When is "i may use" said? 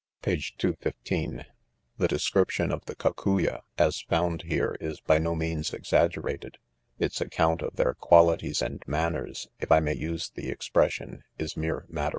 9.71-10.31